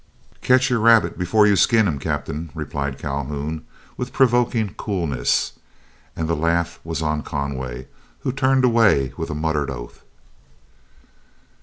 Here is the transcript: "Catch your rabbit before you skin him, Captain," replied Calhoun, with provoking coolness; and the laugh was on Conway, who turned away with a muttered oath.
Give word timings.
"Catch 0.41 0.71
your 0.71 0.79
rabbit 0.79 1.15
before 1.15 1.45
you 1.45 1.55
skin 1.55 1.87
him, 1.87 1.99
Captain," 1.99 2.49
replied 2.55 2.97
Calhoun, 2.97 3.67
with 3.97 4.11
provoking 4.11 4.73
coolness; 4.73 5.59
and 6.15 6.27
the 6.27 6.35
laugh 6.35 6.79
was 6.83 7.03
on 7.03 7.21
Conway, 7.21 7.85
who 8.21 8.31
turned 8.31 8.65
away 8.65 9.13
with 9.15 9.29
a 9.29 9.35
muttered 9.35 9.69
oath. 9.69 10.03